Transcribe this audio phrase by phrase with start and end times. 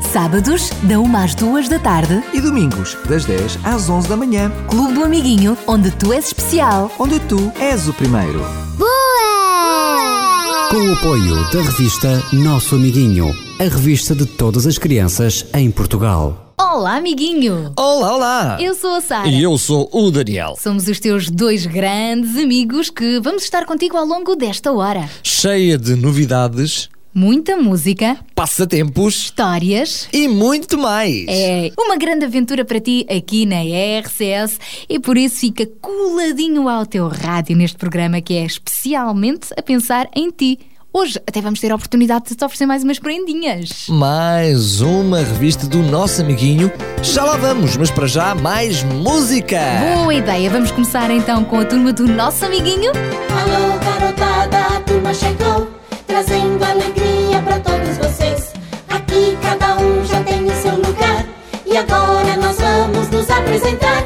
[0.00, 4.50] Sábados, da 1 às 2 da tarde, E domingos, das 10 às 11 da manhã,
[4.68, 6.90] Clube do Amiguinho, onde tu és especial.
[6.98, 8.40] onde tu és o primeiro.
[8.76, 10.68] Boa!
[10.70, 16.40] Com o apoio da revista Nosso Amiguinho, a revista de todas as crianças em Portugal.
[16.58, 17.72] Olá, amiguinho.
[17.76, 18.56] Olá, olá!
[18.60, 19.28] Eu sou a Sara.
[19.28, 20.54] E eu sou o Daniel.
[20.60, 25.08] Somos os teus dois grandes amigos que vamos estar contigo ao longo desta hora.
[25.22, 30.08] Cheia de novidades, Muita música, passatempos histórias.
[30.12, 31.24] e muito mais.
[31.28, 33.60] É uma grande aventura para ti aqui na
[34.00, 39.62] RCS e por isso fica coladinho ao teu rádio neste programa que é especialmente a
[39.62, 40.58] pensar em ti.
[40.92, 43.86] Hoje até vamos ter a oportunidade de te oferecer mais umas prendinhas.
[43.88, 46.70] Mais uma revista do nosso amiguinho.
[47.00, 49.58] Já lá vamos, mas para já mais música.
[49.96, 50.50] Boa ideia!
[50.50, 52.90] Vamos começar então com a turma do nosso amiguinho.
[52.90, 55.68] Alô, garotada, a turma chegou,
[56.06, 58.52] trazendo alegria pra todos vocês.
[58.88, 61.24] Aqui cada um já tem o seu lugar,
[61.66, 64.04] e agora nós vamos nos apresentar.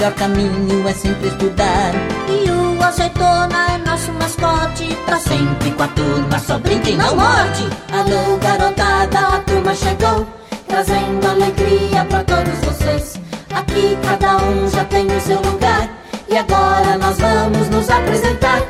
[0.00, 1.92] Melhor caminho é sempre estudar.
[2.26, 7.14] E o azeitona é nosso mascote, tá sempre com a turma, só brinca e não
[7.14, 7.68] morde.
[7.92, 10.26] Alô, garotada, a turma chegou,
[10.66, 13.20] trazendo alegria pra todos vocês.
[13.54, 15.86] Aqui cada um já tem o seu lugar,
[16.30, 18.69] e agora nós vamos nos apresentar.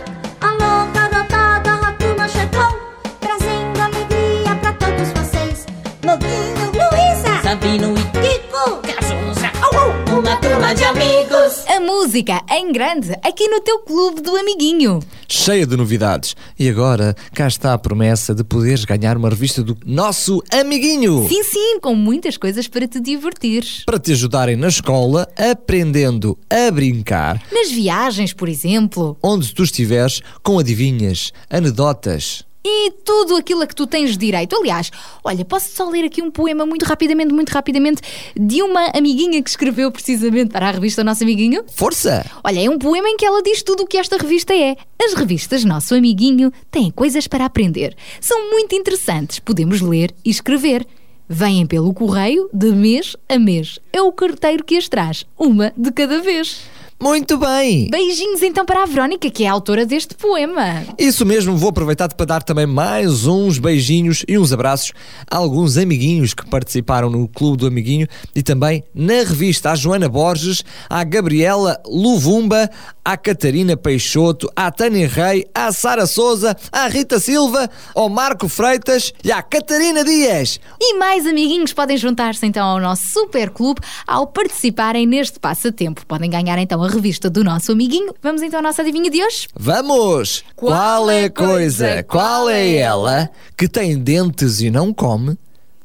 [12.10, 14.98] Música em grande aqui no teu clube do amiguinho.
[15.28, 16.34] Cheia de novidades.
[16.58, 21.28] E agora, cá está a promessa de poderes ganhar uma revista do nosso amiguinho.
[21.28, 23.84] Sim, sim, com muitas coisas para te divertires.
[23.86, 29.16] Para te ajudarem na escola, aprendendo a brincar, Nas viagens, por exemplo.
[29.22, 32.44] onde tu estiveres, com adivinhas, anedotas.
[32.64, 34.54] E tudo aquilo a que tu tens direito.
[34.54, 34.90] Aliás,
[35.24, 38.02] olha, posso só ler aqui um poema muito rapidamente, muito rapidamente,
[38.38, 41.64] de uma amiguinha que escreveu precisamente para a revista Nosso Amiguinho?
[41.74, 42.24] Força!
[42.44, 44.76] Olha, é um poema em que ela diz tudo o que esta revista é.
[45.02, 47.96] As revistas Nosso Amiguinho têm coisas para aprender.
[48.20, 50.86] São muito interessantes, podemos ler e escrever.
[51.26, 53.78] Vêm pelo correio de mês a mês.
[53.92, 56.62] É o carteiro que as traz, uma de cada vez.
[57.02, 57.88] Muito bem!
[57.90, 60.84] Beijinhos então para a Verónica, que é a autora deste poema.
[60.98, 64.92] Isso mesmo, vou aproveitar para dar também mais uns beijinhos e uns abraços
[65.30, 68.06] a alguns amiguinhos que participaram no Clube do Amiguinho
[68.36, 72.68] e também na revista, à Joana Borges, à Gabriela Luvumba,
[73.10, 79.12] à Catarina Peixoto, à Tânia Rei, à Sara Souza, à Rita Silva, ao Marco Freitas
[79.24, 80.60] e à Catarina Dias.
[80.80, 86.06] E mais amiguinhos podem juntar-se então ao nosso super clube ao participarem neste passatempo.
[86.06, 88.14] Podem ganhar então a revista do nosso amiguinho.
[88.22, 89.48] Vamos então à nossa adivinha de hoje?
[89.58, 90.44] Vamos!
[90.54, 95.36] Qual é a coisa, qual é ela que tem dentes e não come,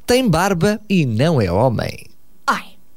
[0.06, 2.06] tem barba e não é homem?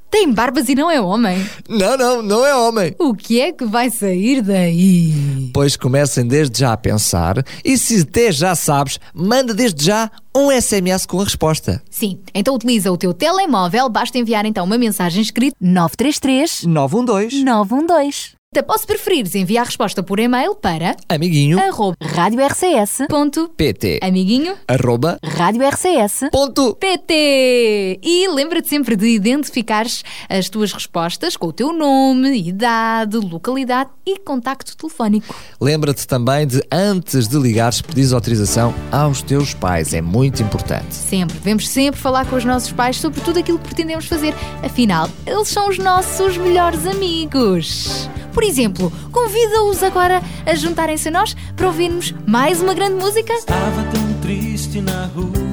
[0.10, 1.38] Tem barbas e não é homem.
[1.68, 2.96] Não, não, não é homem.
[2.98, 5.52] O que é que vai sair daí?
[5.54, 10.50] Pois comecem desde já a pensar e se até já sabes, manda desde já um
[10.52, 11.82] SMS com a resposta.
[11.90, 18.39] Sim, então utiliza o teu telemóvel, basta enviar então uma mensagem escrita 933 912 912.
[18.68, 23.06] Ou se preferires, envia a resposta por e-mail para Amiguinho, arroba Rádio RCS.
[23.08, 26.30] ponto PT, amiguinho arroba, Rádio RCS.
[26.32, 26.74] ponto.
[26.74, 28.00] PT.
[28.02, 34.18] E lembra-te sempre de identificares as tuas respostas com o teu nome, idade, localidade e
[34.18, 35.36] contacto telefónico.
[35.62, 39.94] Lembra-te também de, antes de ligares, pedires autorização aos teus pais.
[39.94, 40.96] É muito importante.
[40.96, 44.34] Sempre, devemos sempre falar com os nossos pais sobre tudo aquilo que pretendemos fazer.
[44.64, 48.10] Afinal, eles são os nossos melhores amigos.
[48.34, 53.34] Por exemplo, convida-os agora a juntarem-se a nós para ouvirmos mais uma grande música.
[53.34, 55.50] Estava tão triste na rua,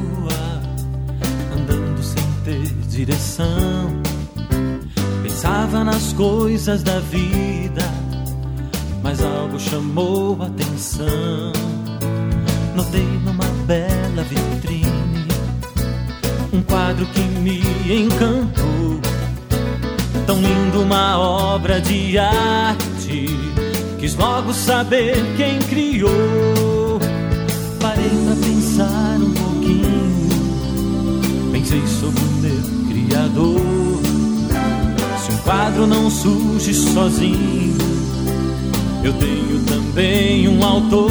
[2.97, 4.03] direção.
[5.23, 7.83] Pensava nas coisas da vida,
[9.03, 11.53] mas algo chamou a atenção.
[12.75, 15.27] Notei numa bela vitrine
[16.55, 19.16] um quadro que me encantou.
[20.27, 23.27] Tão lindo, uma obra de arte.
[24.01, 26.99] Quis logo saber quem criou.
[27.81, 30.29] Parei pra pensar um pouquinho.
[31.53, 33.61] Pensei sobre o meu Criador.
[35.25, 37.79] Se um quadro não surge sozinho,
[39.05, 41.09] eu tenho também um autor.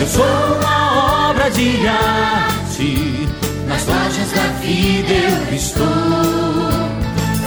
[0.00, 0.24] Eu sou
[0.58, 3.28] uma obra de arte.
[3.68, 5.12] Nas lojas da vida
[5.48, 6.45] eu estou.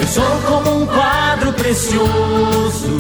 [0.09, 2.97] Sou como um quadro precioso.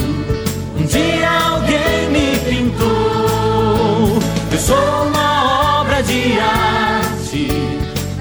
[0.77, 4.19] Um dia alguém me pintou.
[4.51, 7.47] Eu sou uma obra de arte.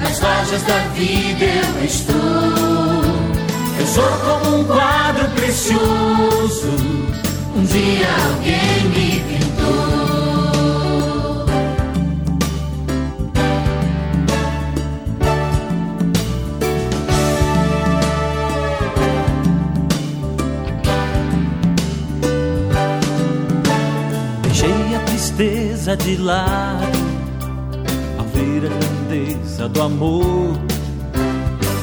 [0.00, 2.17] Nas lojas da vida eu estou.
[3.79, 6.73] Eu sou como um quadro precioso.
[7.56, 10.07] Um dia alguém me pintou.
[25.88, 26.99] Tristeza de lado
[28.19, 30.58] ao ver a grandeza do amor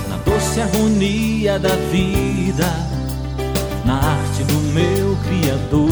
[0.09, 2.71] na doce harmonia da vida,
[3.85, 5.89] na arte do meu Criador.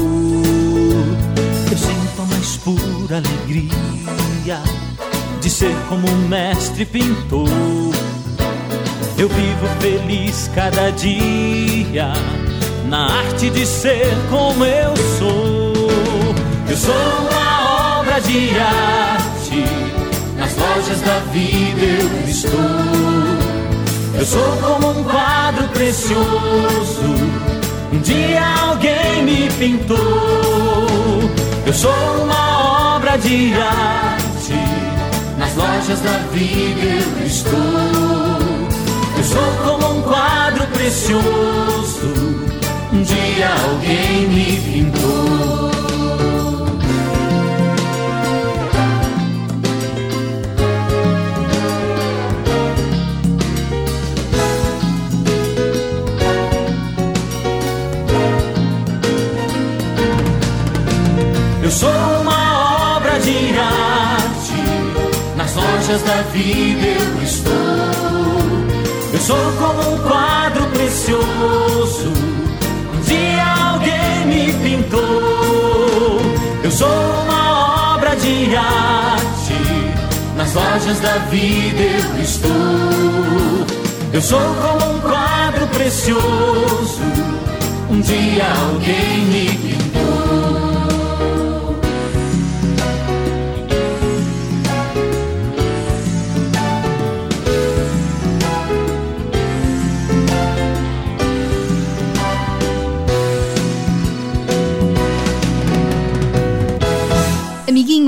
[1.72, 4.62] Eu sinto a mais pura alegria
[5.42, 7.50] de ser como um mestre pintor.
[9.18, 12.12] Eu vivo feliz cada dia
[12.90, 15.74] na arte de ser como eu sou.
[16.70, 17.43] Eu sou
[18.14, 19.66] obra de arte,
[20.38, 22.60] nas lojas da vida eu estou.
[24.20, 26.22] Eu sou como um quadro precioso,
[27.92, 29.98] um dia alguém me pintou.
[31.66, 31.92] Eu sou
[32.24, 34.54] uma obra de arte,
[35.40, 37.60] nas lojas da vida eu estou.
[39.18, 42.14] Eu sou como um quadro precioso,
[42.92, 45.73] um dia alguém me pintou.
[65.94, 67.54] Lojas da vida eu estou.
[69.14, 72.12] Eu sou como um quadro precioso,
[72.94, 76.22] um dia alguém me pintou.
[76.64, 79.54] Eu sou uma obra de arte,
[80.36, 82.52] nas lojas da vida eu estou.
[84.14, 87.02] Eu sou como um quadro precioso,
[87.90, 89.83] um dia alguém me pintou.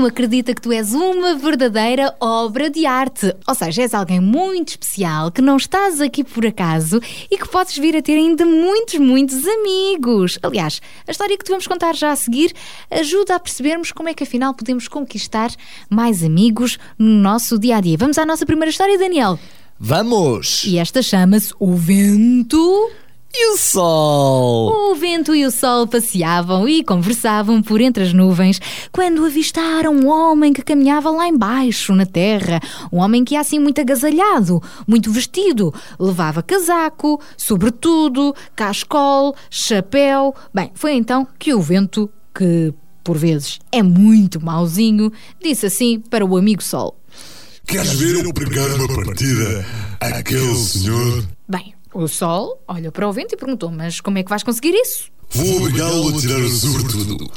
[0.04, 3.34] Acredita que tu és uma verdadeira obra de arte.
[3.46, 7.00] Ou seja, és alguém muito especial, que não estás aqui por acaso
[7.30, 10.38] e que podes vir a ter ainda muitos, muitos amigos.
[10.42, 12.52] Aliás, a história que te vamos contar já a seguir
[12.90, 15.50] ajuda a percebermos como é que afinal podemos conquistar
[15.88, 17.96] mais amigos no nosso dia a dia.
[17.96, 19.38] Vamos à nossa primeira história, Daniel.
[19.78, 20.64] Vamos!
[20.64, 22.90] E esta chama-se O Vento.
[23.38, 24.92] E o sol?
[24.92, 28.58] O vento e o sol passeavam e conversavam por entre as nuvens
[28.90, 32.62] quando avistaram um homem que caminhava lá embaixo, na terra.
[32.90, 35.70] Um homem que ia assim muito agasalhado, muito vestido.
[36.00, 40.34] Levava casaco, sobretudo, cascol, chapéu.
[40.54, 42.72] Bem, foi então que o vento, que
[43.04, 45.12] por vezes é muito mauzinho,
[45.42, 46.98] disse assim para o amigo sol.
[47.66, 49.66] Queres ver eu pregar uma partida
[50.00, 51.35] àquele senhor?
[51.98, 55.04] O sol olhou para o vento e perguntou: Mas como é que vais conseguir isso?
[55.30, 57.30] Vou obrigá-lo a tirar o sobretudo.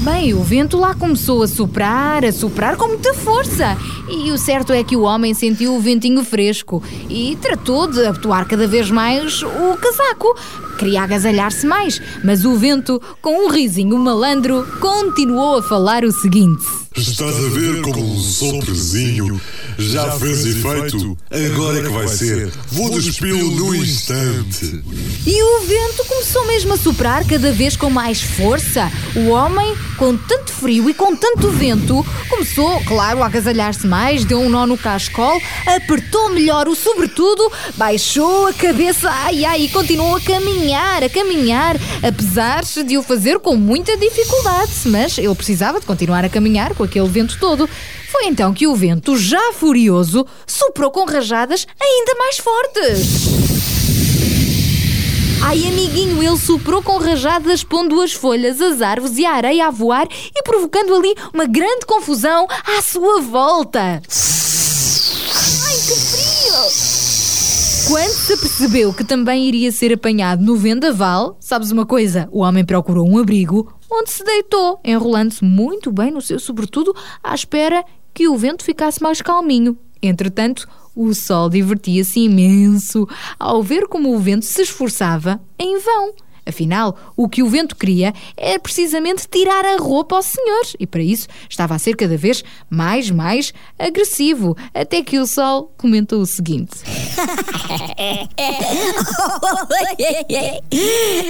[0.00, 3.78] Bem, o vento lá começou a soprar, a soprar com muita força.
[4.10, 8.48] E o certo é que o homem sentiu o ventinho fresco e tratou de abotoar
[8.48, 10.36] cada vez mais o casaco.
[10.76, 16.85] Queria agasalhar-se mais, mas o vento, com um risinho malandro, continuou a falar o seguinte:
[16.96, 19.38] Estás a ver como um soprezinho
[19.78, 21.18] já fez efeito?
[21.30, 22.50] Agora é que vai ser.
[22.72, 24.82] Vou despô-lo no instante.
[25.26, 28.90] E o vento começou mesmo a soprar cada vez com mais força.
[29.14, 34.40] O homem, com tanto frio e com tanto vento, começou, claro, a agasalhar-se mais, deu
[34.40, 40.16] um nó no cascol, apertou melhor o sobretudo, baixou a cabeça, ai ai, e continuou
[40.16, 44.72] a caminhar, a caminhar, apesar de o fazer com muita dificuldade.
[44.86, 47.68] Mas ele precisava de continuar a caminhar com aquele vento todo.
[48.10, 53.56] Foi então que o vento, já furioso, soprou com rajadas ainda mais fortes.
[55.42, 59.70] Ai, amiguinho, ele soprou com rajadas, pondo as folhas, as árvores e a areia a
[59.70, 63.80] voar e provocando ali uma grande confusão à sua volta.
[63.80, 66.95] Ai, que frio!
[67.88, 72.28] Quando se apercebeu que também iria ser apanhado no vendaval, sabes uma coisa?
[72.32, 77.32] O homem procurou um abrigo onde se deitou, enrolando-se muito bem no seu sobretudo, à
[77.32, 79.78] espera que o vento ficasse mais calminho.
[80.02, 83.06] Entretanto, o sol divertia-se imenso
[83.38, 86.12] ao ver como o vento se esforçava em vão.
[86.46, 91.02] Afinal, o que o vento queria era precisamente tirar a roupa ao senhor, e para
[91.02, 96.26] isso estava a ser cada vez mais, mais agressivo, até que o sol comentou o
[96.26, 96.78] seguinte: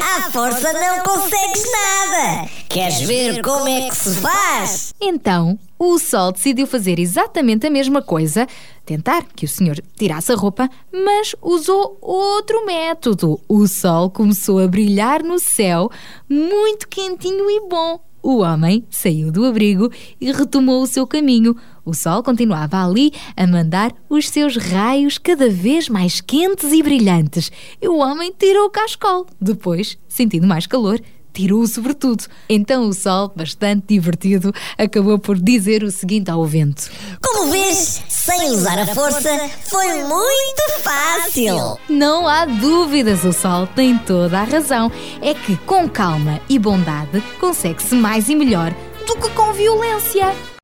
[0.03, 2.49] À força não consegues nada!
[2.69, 4.95] Queres ver como é que se faz?
[5.01, 8.47] Então, o Sol decidiu fazer exatamente a mesma coisa,
[8.85, 13.41] tentar que o senhor tirasse a roupa, mas usou outro método.
[13.49, 15.91] O Sol começou a brilhar no céu,
[16.29, 18.01] muito quentinho e bom.
[18.23, 19.89] O homem saiu do abrigo
[20.21, 21.57] e retomou o seu caminho.
[21.85, 27.53] O sol continuava ali a mandar os seus raios cada vez mais quentes e brilhantes.
[27.81, 29.27] E o homem tirou o cascol.
[29.41, 31.01] Depois, sentindo mais calor,
[31.37, 32.25] tirou sobretudo.
[32.49, 36.91] Então o sol, bastante divertido, acabou por dizer o seguinte ao vento:
[37.23, 39.31] Como vês, sem usar a força,
[39.65, 41.79] foi muito fácil.
[41.89, 44.91] Não há dúvidas, o sol tem toda a razão.
[45.21, 48.75] É que com calma e bondade consegue-se mais e melhor
[49.07, 50.56] do que com violência.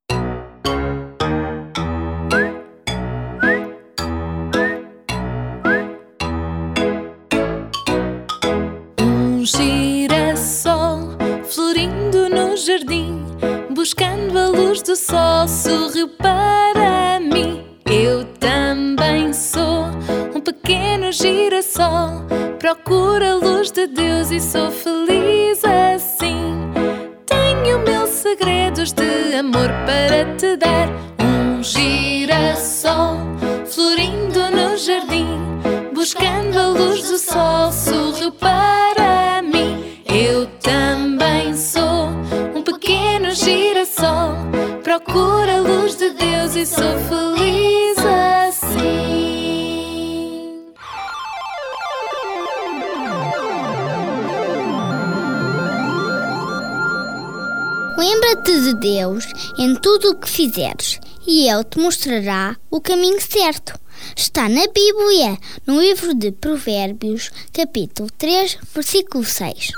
[12.72, 13.22] Jardim,
[13.70, 17.62] buscando a luz do sol, sorriu para mim.
[17.84, 19.88] Eu também sou
[20.34, 22.24] um pequeno girassol,
[22.58, 26.72] procuro a luz de Deus e sou feliz assim.
[27.26, 30.88] Tenho mil segredos de amor para te dar.
[31.20, 33.18] Um girassol
[33.66, 34.31] florindo
[45.12, 48.72] procuro a luz de Deus e sou feliz assim.
[57.98, 59.26] Lembra-te de Deus
[59.58, 63.78] em tudo o que fizeres, e Ele te mostrará o caminho certo.
[64.16, 69.72] Está na Bíblia, no livro de Provérbios, capítulo 3, versículo 6.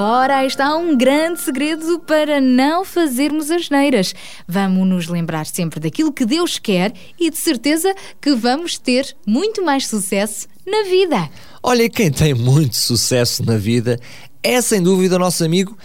[0.00, 4.14] Ora, está um grande segredo para não fazermos as neiras.
[4.46, 9.60] Vamos nos lembrar sempre daquilo que Deus quer e de certeza que vamos ter muito
[9.60, 11.28] mais sucesso na vida.
[11.60, 13.98] Olha, quem tem muito sucesso na vida
[14.40, 15.76] é sem dúvida o nosso amigo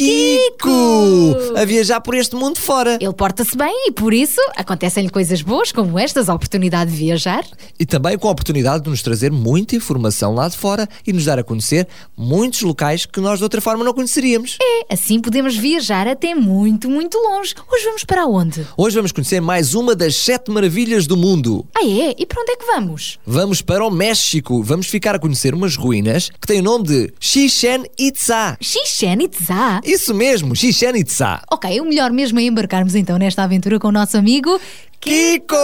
[0.00, 1.58] Kiko!
[1.58, 2.96] A viajar por este mundo fora.
[2.98, 7.44] Ele porta-se bem e por isso acontecem-lhe coisas boas como estas, a oportunidade de viajar.
[7.78, 11.26] E também com a oportunidade de nos trazer muita informação lá de fora e nos
[11.26, 14.56] dar a conhecer muitos locais que nós de outra forma não conheceríamos.
[14.62, 17.54] É, assim podemos viajar até muito, muito longe.
[17.70, 18.66] Hoje vamos para onde?
[18.78, 21.66] Hoje vamos conhecer mais uma das sete maravilhas do mundo.
[21.76, 22.14] Ah é?
[22.16, 23.18] E para onde é que vamos?
[23.26, 24.62] Vamos para o México.
[24.62, 28.56] Vamos ficar a conhecer umas ruínas que têm o nome de Chichen Itza.
[28.62, 29.89] Chichen Itza?
[29.90, 31.42] Isso mesmo, Chichen Itza.
[31.50, 34.60] Ok, o melhor mesmo é embarcarmos então nesta aventura com o nosso amigo
[35.00, 35.56] Kiko!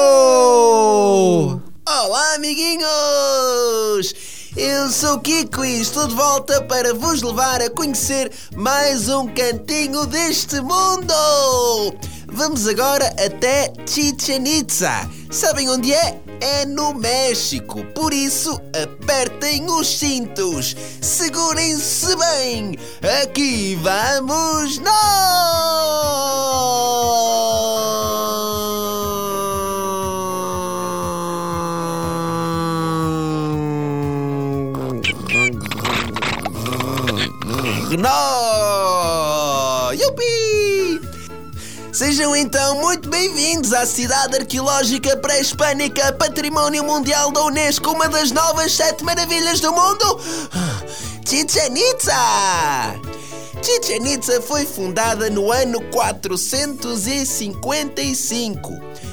[1.88, 2.82] Olá, amiguinhos!
[4.56, 9.28] Eu sou o Kiko e estou de volta para vos levar a conhecer mais um
[9.28, 11.14] cantinho deste mundo!
[12.36, 15.08] Vamos agora até Chichen Itza.
[15.30, 16.20] Sabem onde é?
[16.38, 17.82] É no México.
[17.94, 20.76] Por isso, apertem os cintos.
[21.00, 22.76] Segurem-se bem.
[23.22, 24.96] Aqui vamos nós!
[37.88, 38.65] Renault!
[42.16, 48.72] Sejam então muito bem-vindos à cidade arqueológica pré-hispânica, património mundial da Unesco, uma das novas
[48.72, 50.18] sete maravilhas do mundo,
[51.28, 52.14] Chichen Itza!
[53.62, 58.72] Chichen Itza foi fundada no ano 455.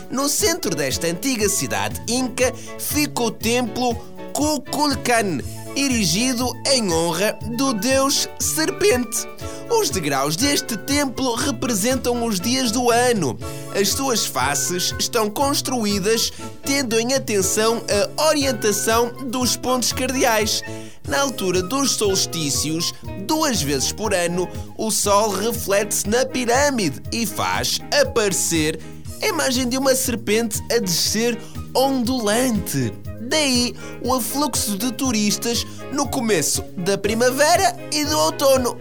[0.09, 3.95] No centro desta antiga cidade inca fica o templo
[4.31, 5.41] Kukulkan,
[5.75, 9.27] erigido em honra do deus serpente.
[9.69, 13.37] Os degraus deste templo representam os dias do ano.
[13.79, 16.31] As suas faces estão construídas
[16.63, 17.81] tendo em atenção
[18.17, 20.61] a orientação dos pontos cardeais.
[21.07, 22.93] Na altura dos solstícios,
[23.25, 28.79] duas vezes por ano, o Sol reflete-se na pirâmide e faz aparecer
[29.21, 31.37] a imagem de uma serpente a descer
[31.75, 32.93] ondulante.
[33.21, 38.77] Daí o afluxo de turistas no começo da primavera e do outono.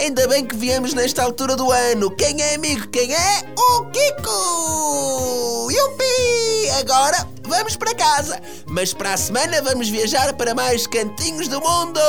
[0.00, 2.10] Ainda bem que viemos nesta altura do ano.
[2.10, 2.86] Quem é amigo?
[2.88, 3.54] Quem é?
[3.58, 5.68] O Kiko!
[5.70, 6.70] Yupi!
[6.80, 8.40] Agora vamos para casa.
[8.66, 12.00] Mas para a semana vamos viajar para mais cantinhos do mundo.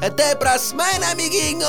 [0.00, 1.68] Até para a semana, amiguinhos!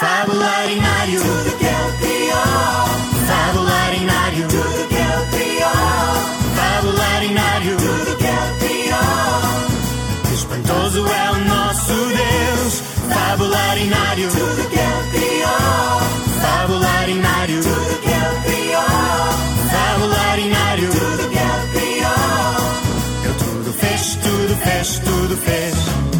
[0.00, 2.86] Fabularinário, tudo que ele criou.
[3.28, 6.16] Fabularinário, tudo que ele criou.
[6.56, 10.32] Fabularinário, tudo que ele criou.
[10.32, 12.82] Espantoso é o nosso Deus.
[13.12, 16.00] Fabularinário, tudo que ele criou.
[16.40, 18.88] Fabularinário, tudo que ele criou.
[19.70, 22.56] Fabularinário, tudo que ele criou.
[23.24, 26.19] Ele tudo fez, tudo fez, tudo fez.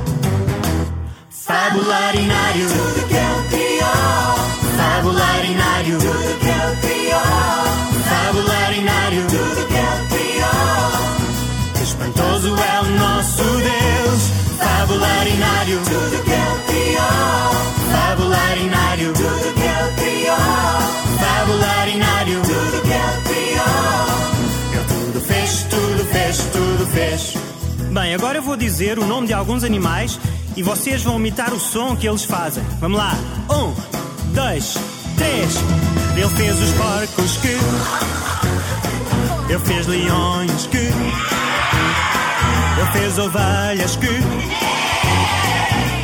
[1.51, 4.35] Fabularinário, tudo que ele criou.
[4.77, 7.21] Fabularinário, tudo que ele criou.
[8.07, 11.83] Fabularinário, tudo que ele criou.
[11.83, 14.21] Espantoso é o nosso Deus.
[14.59, 17.51] Fabularinário, tudo que ele criou.
[17.91, 20.37] Fabularinário, tudo que ele criou.
[21.19, 23.81] Fabularinário, tudo que ele criou.
[24.71, 27.33] Ele tudo fez, tudo fez, tudo fez.
[27.91, 30.17] Bem, agora eu vou dizer o nome de alguns animais
[30.55, 32.63] e vocês vão imitar o som que eles fazem.
[32.79, 33.13] Vamos lá.
[33.49, 33.73] Um,
[34.33, 34.75] dois,
[35.17, 35.55] três.
[36.15, 37.57] Ele fez os porcos que.
[39.49, 40.77] Ele fez leões que.
[42.77, 44.07] Ele fez ovelhas que.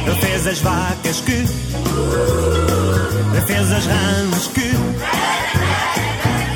[0.05, 1.31] Ele fez as vacas que.
[3.33, 4.71] Ele fez as rãs que.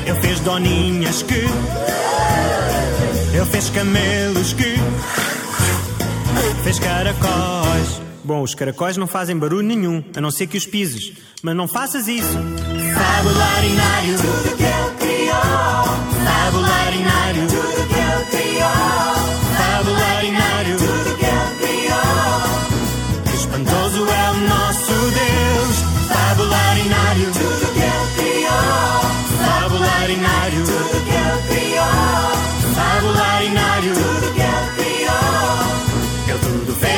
[0.06, 1.46] Ele fez doninhas que.
[3.34, 4.76] Ele fez camelos que.
[6.62, 8.00] Fez caracóis.
[8.24, 11.12] Bom, os caracóis não fazem barulho nenhum, a não ser que os pises.
[11.42, 12.38] Mas não faças isso.
[12.94, 15.82] Fabularinário, tudo que ele criou.
[16.24, 17.48] Fabularinário,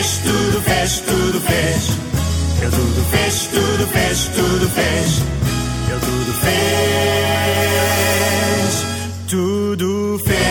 [0.04, 1.88] fez, tudo fez, tudo fez.
[2.60, 5.22] Ele tudo fez, tudo fez, tudo fez.
[5.88, 6.74] Ele tudo fez,
[9.28, 10.44] tudo fez,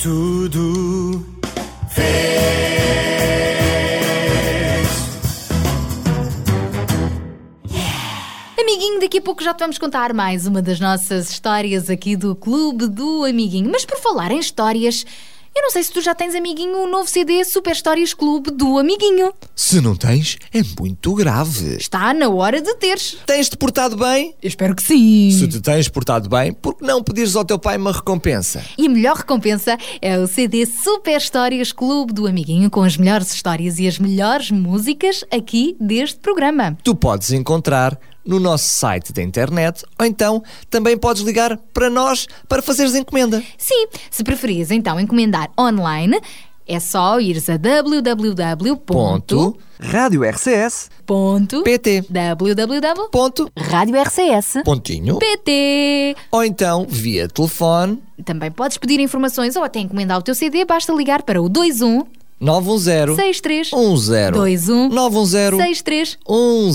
[0.00, 1.26] tudo
[1.88, 2.14] fez.
[8.56, 12.36] Amiguinho, daqui a pouco já te vamos contar mais uma das nossas histórias aqui do
[12.36, 13.68] Clube do Amiguinho.
[13.72, 15.04] Mas por falar em histórias,
[15.56, 18.76] Eu não sei se tu já tens, amiguinho, o novo CD Super Histórias Clube do
[18.76, 19.32] Amiguinho.
[19.54, 21.76] Se não tens, é muito grave.
[21.76, 23.18] Está na hora de teres.
[23.24, 24.34] Tens-te portado bem?
[24.42, 25.30] Eu espero que sim.
[25.30, 28.64] Se te tens portado bem, por que não pedires ao teu pai uma recompensa?
[28.76, 33.32] E a melhor recompensa é o CD Super Histórias Clube do Amiguinho com as melhores
[33.32, 36.76] histórias e as melhores músicas aqui deste programa.
[36.82, 42.26] Tu podes encontrar no nosso site da internet ou então também podes ligar para nós
[42.48, 43.42] para fazeres encomenda.
[43.58, 46.20] Sim, se preferires então encomendar online,
[46.66, 48.76] é só ires a www.
[48.76, 49.58] Ponto.
[49.78, 50.90] Rádio RCS.
[51.04, 51.62] Ponto.
[51.62, 52.06] PT.
[52.08, 53.08] www.
[53.10, 53.50] Ponto.
[53.56, 54.62] Rádio RCS.
[54.64, 55.18] Pontinho.
[55.18, 56.16] PT.
[56.30, 60.92] Ou então via telefone Também podes pedir informações ou até encomendar o teu CD, basta
[60.94, 62.06] ligar para o 21
[62.44, 66.18] 910 63 10 21 910 63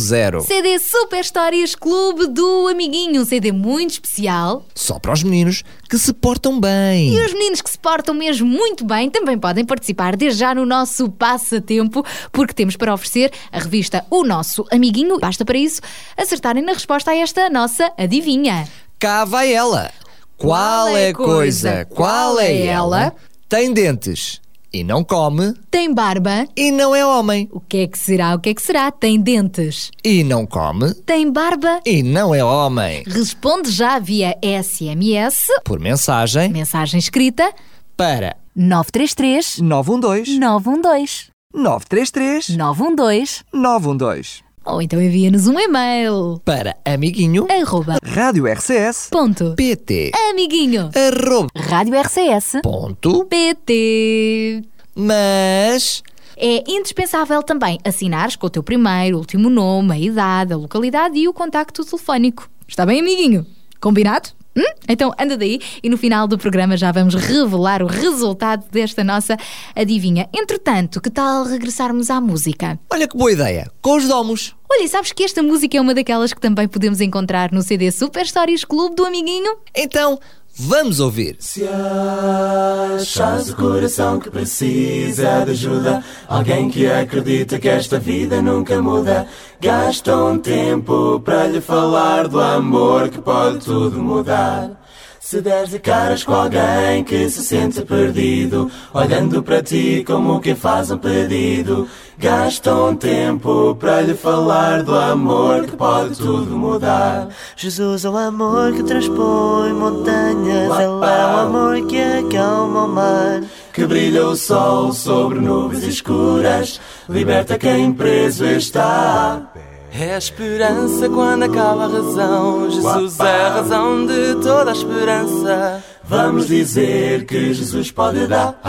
[0.01, 4.65] 10 CD Super Histórias Clube do Amiguinho, um CD muito especial.
[4.73, 7.13] Só para os meninos que se portam bem.
[7.13, 10.65] E os meninos que se portam mesmo muito bem também podem participar desde já no
[10.65, 15.19] nosso passatempo, porque temos para oferecer a revista O Nosso Amiguinho.
[15.19, 15.81] Basta para isso
[16.17, 18.67] acertarem na resposta a esta nossa adivinha.
[18.97, 19.91] Cá vai ela.
[20.35, 21.85] Qual é a coisa?
[21.85, 23.13] Qual é ela?
[23.47, 24.41] Tem dentes
[24.73, 26.47] e não come Tem barba?
[26.55, 27.47] e não é homem.
[27.51, 28.35] O que é que será?
[28.35, 28.91] O que é que será?
[28.91, 29.91] Tem dentes?
[30.03, 31.79] E não come Tem barba?
[31.85, 33.03] e não é homem.
[33.07, 37.51] Responde já via SMS, Por mensagem mensagem escrita,
[37.97, 44.43] para 933 912 912 933 912 912.
[44.65, 46.41] Ou então envia-nos um e-mail.
[46.45, 49.09] para amiguinho Arroba Rádio RCS.
[49.09, 52.61] ponto pt amiguinho arroba Rádio RCS.
[52.61, 54.63] ponto pt.
[54.95, 56.03] mas
[56.37, 61.27] É indispensável também assinares com o teu primeiro, último nome, a idade, a localidade e
[61.27, 62.49] o contacto telefónico.
[62.67, 63.45] Está bem, amiguinho?
[63.81, 64.29] Combinado?
[64.59, 64.73] Hum?
[64.89, 69.37] Então anda daí e no final do programa já vamos revelar o resultado desta nossa
[69.73, 70.27] adivinha.
[70.33, 72.77] Entretanto, que tal regressarmos à música?
[72.91, 73.71] olha que boa ideia.
[73.81, 74.53] Com os domos.
[74.69, 77.89] Olha, e sabes que esta música é uma daquelas que também podemos encontrar no CD
[77.89, 79.57] Super Stories Clube do Amiguinho?
[79.73, 80.19] Então,
[80.59, 81.37] vamos ouvir.
[81.39, 88.81] Se achas o coração que precisa de ajuda, alguém que acredita que esta vida nunca
[88.81, 89.25] muda,
[89.61, 94.77] gasta um tempo para lhe falar do amor que pode tudo mudar.
[95.19, 100.55] Se deres de caras com alguém que se sente perdido, olhando para ti como quem
[100.55, 101.87] faz um pedido,
[102.19, 107.29] gasta um tempo para lhe falar do amor que pode tudo mudar.
[107.55, 113.41] Jesus é o amor que transpõe montanhas, Ele é o amor que acalma o mar.
[113.71, 119.53] Que brilha o sol sobre nuvens escuras, liberta quem preso está.
[119.91, 122.69] É a esperança quando acaba a razão.
[122.69, 125.83] Jesus é a razão de toda a esperança.
[126.09, 128.59] Vamos dizer que Jesus pode dar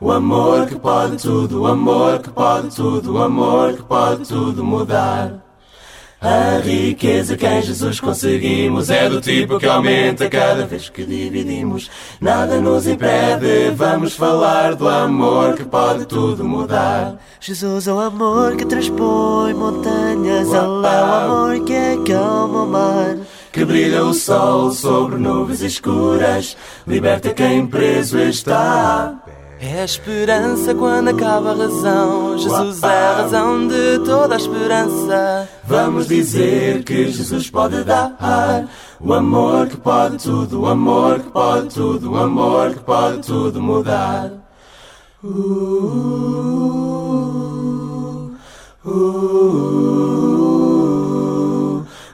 [0.00, 4.64] o amor que pode tudo, o amor que pode tudo, o amor que pode tudo
[4.64, 5.46] mudar.
[6.20, 11.88] A riqueza que em Jesus conseguimos é do tipo que aumenta cada vez que dividimos.
[12.20, 17.16] Nada nos impede, vamos falar do amor que pode tudo mudar.
[17.38, 23.16] Jesus é o amor que transpõe montanhas, Ele é o amor que acalma o mar.
[23.56, 26.54] Que brilha o sol sobre nuvens escuras,
[26.86, 29.14] liberta quem preso está.
[29.58, 32.36] É a esperança quando acaba a razão.
[32.36, 35.48] Jesus é a razão de toda a esperança.
[35.64, 38.68] Vamos dizer que Jesus pode dar
[39.00, 43.62] o amor que pode tudo, o amor que pode tudo, o amor que pode tudo
[43.62, 44.32] mudar.
[45.24, 45.28] Uh,
[48.84, 50.65] uh, uh,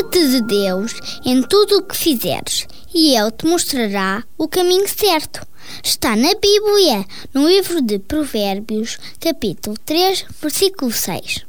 [0.00, 0.94] Lembra-te de Deus
[1.26, 5.46] em tudo o que fizeres, e Ele te mostrará o caminho certo.
[5.84, 11.44] Está na Bíblia, no livro de Provérbios, capítulo 3, versículo 6.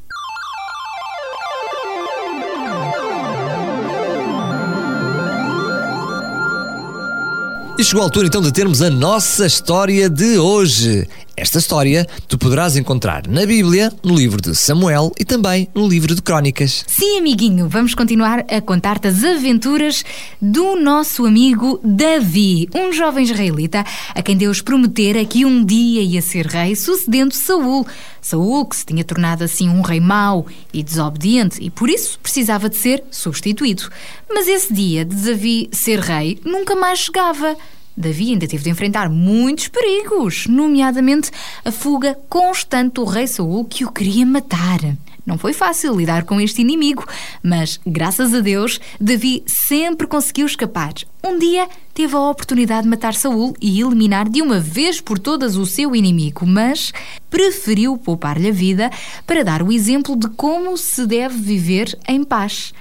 [7.79, 11.07] E chegou a altura então de termos a nossa história de hoje.
[11.41, 16.13] Esta história tu poderás encontrar na Bíblia, no livro de Samuel e também no livro
[16.13, 16.85] de Crónicas.
[16.85, 20.05] Sim, amiguinho, vamos continuar a contar-te as aventuras
[20.39, 26.21] do nosso amigo Davi, um jovem israelita a quem Deus prometera que um dia ia
[26.21, 27.87] ser rei, sucedendo Saul.
[28.21, 32.69] Saul, que se tinha tornado assim um rei mau e desobediente e por isso precisava
[32.69, 33.89] de ser substituído.
[34.29, 37.57] Mas esse dia de Davi ser rei nunca mais chegava.
[37.95, 41.31] Davi ainda teve de enfrentar muitos perigos, nomeadamente
[41.63, 44.79] a fuga constante do rei Saul que o queria matar.
[45.25, 47.05] Não foi fácil lidar com este inimigo,
[47.43, 50.93] mas graças a Deus, Davi sempre conseguiu escapar.
[51.23, 55.55] Um dia teve a oportunidade de matar Saul e eliminar de uma vez por todas
[55.55, 56.91] o seu inimigo, mas
[57.29, 58.89] preferiu poupar-lhe a vida
[59.27, 62.73] para dar o exemplo de como se deve viver em paz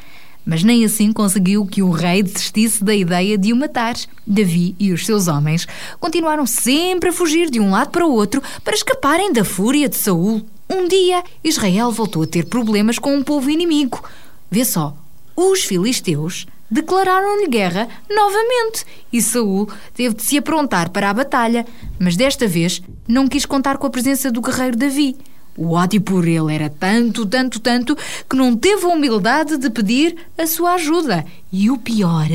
[0.50, 3.94] mas nem assim conseguiu que o rei desistisse da ideia de o matar.
[4.26, 5.64] Davi e os seus homens
[6.00, 9.94] continuaram sempre a fugir de um lado para o outro para escaparem da fúria de
[9.94, 10.44] Saul.
[10.68, 14.02] Um dia, Israel voltou a ter problemas com um povo inimigo.
[14.50, 14.96] Vê só,
[15.36, 21.64] os filisteus declararam-lhe guerra novamente e Saul teve de se aprontar para a batalha,
[21.96, 25.16] mas desta vez não quis contar com a presença do guerreiro Davi.
[25.60, 27.94] O ódio por ele era tanto, tanto, tanto
[28.26, 31.22] que não teve a humildade de pedir a sua ajuda.
[31.52, 32.28] E o pior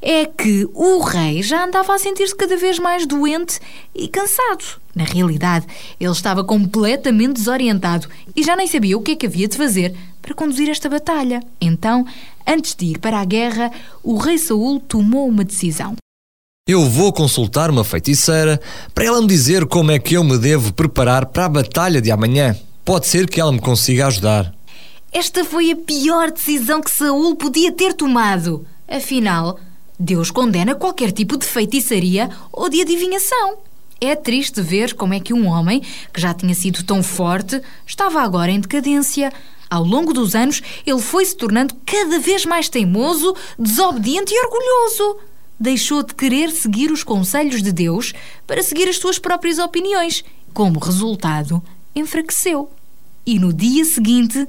[0.00, 3.60] é que o rei já andava a sentir-se cada vez mais doente
[3.94, 4.80] e cansado.
[4.94, 5.66] Na realidade,
[6.00, 9.94] ele estava completamente desorientado e já nem sabia o que é que havia de fazer
[10.22, 11.42] para conduzir esta batalha.
[11.60, 12.06] Então,
[12.46, 13.70] antes de ir para a guerra,
[14.02, 15.94] o rei Saul tomou uma decisão.
[16.72, 18.58] Eu vou consultar uma feiticeira
[18.94, 22.10] para ela me dizer como é que eu me devo preparar para a batalha de
[22.10, 22.56] amanhã.
[22.82, 24.54] Pode ser que ela me consiga ajudar.
[25.12, 28.66] Esta foi a pior decisão que Saul podia ter tomado.
[28.88, 29.60] Afinal,
[30.00, 33.58] Deus condena qualquer tipo de feitiçaria ou de adivinhação.
[34.00, 38.22] É triste ver como é que um homem, que já tinha sido tão forte, estava
[38.22, 39.30] agora em decadência.
[39.68, 45.31] Ao longo dos anos, ele foi se tornando cada vez mais teimoso, desobediente e orgulhoso
[45.62, 48.12] deixou de querer seguir os conselhos de Deus
[48.46, 50.24] para seguir as suas próprias opiniões.
[50.52, 51.62] Como resultado,
[51.94, 52.68] enfraqueceu.
[53.24, 54.46] E no dia seguinte,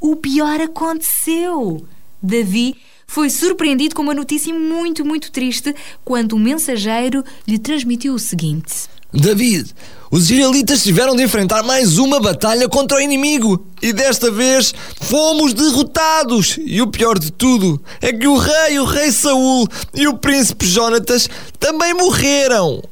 [0.00, 1.86] o pior aconteceu.
[2.20, 2.76] Davi
[3.06, 5.72] foi surpreendido com uma notícia muito, muito triste
[6.04, 9.72] quando o mensageiro lhe transmitiu o seguinte: David,
[10.10, 15.52] os israelitas tiveram de enfrentar mais uma batalha contra o inimigo e desta vez fomos
[15.52, 16.58] derrotados.
[16.64, 20.66] E o pior de tudo é que o rei, o rei Saul e o príncipe
[20.66, 22.82] Jonatas também morreram.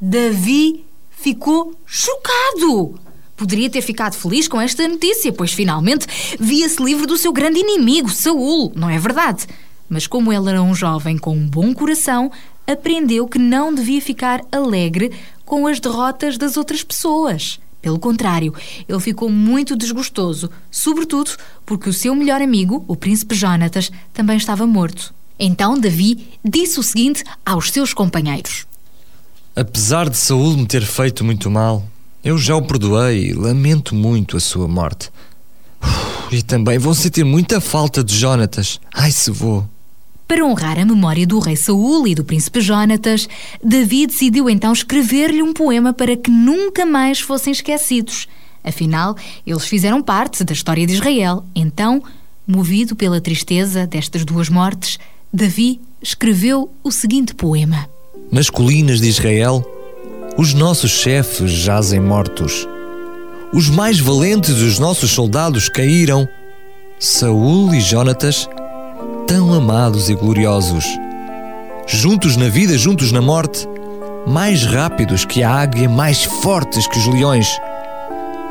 [0.00, 2.98] Davi ficou chocado.
[3.36, 6.06] Poderia ter ficado feliz com esta notícia, pois finalmente
[6.40, 9.46] via-se livre do seu grande inimigo, Saul, não é verdade?
[9.88, 12.32] Mas como ele era um jovem com um bom coração,
[12.66, 15.12] aprendeu que não devia ficar alegre
[15.46, 17.58] com as derrotas das outras pessoas.
[17.80, 18.52] Pelo contrário,
[18.88, 21.30] ele ficou muito desgostoso, sobretudo
[21.64, 25.14] porque o seu melhor amigo, o príncipe Jonatas, também estava morto.
[25.38, 28.66] Então Davi disse o seguinte aos seus companheiros:
[29.54, 31.86] Apesar de Saul me ter feito muito mal,
[32.24, 35.10] eu já o perdoei e lamento muito a sua morte.
[36.32, 38.80] E também vou sentir muita falta de Jonatas.
[38.92, 39.68] Ai, se vou.
[40.28, 43.28] Para honrar a memória do rei Saul e do príncipe Jonatas,
[43.62, 48.26] Davi decidiu então escrever-lhe um poema para que nunca mais fossem esquecidos.
[48.64, 51.44] Afinal, eles fizeram parte da história de Israel.
[51.54, 52.02] Então,
[52.44, 54.98] movido pela tristeza destas duas mortes,
[55.32, 57.88] Davi escreveu o seguinte poema:
[58.32, 59.64] Nas colinas de Israel,
[60.36, 62.66] os nossos chefes jazem mortos.
[63.52, 66.28] Os mais valentes dos nossos soldados caíram.
[66.98, 68.48] Saul e Jonatas
[69.26, 70.84] tão amados e gloriosos.
[71.86, 73.66] Juntos na vida, juntos na morte,
[74.24, 77.48] mais rápidos que a águia, mais fortes que os leões.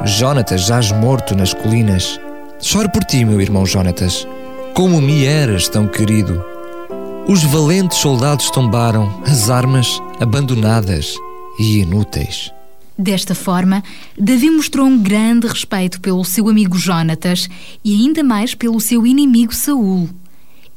[0.03, 2.19] Jonatas jaz morto nas colinas.
[2.59, 4.27] Choro por ti, meu irmão Jonatas,
[4.73, 6.43] como me eras tão querido.
[7.25, 11.15] Os valentes soldados tombaram, as armas abandonadas
[11.57, 12.51] e inúteis.
[12.97, 13.81] Desta forma,
[14.17, 17.49] Davi mostrou um grande respeito pelo seu amigo Jonatas
[17.83, 20.09] e ainda mais pelo seu inimigo Saul.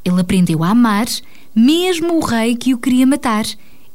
[0.08, 1.06] Ele aprendeu a amar,
[1.54, 3.44] mesmo o rei que o queria matar.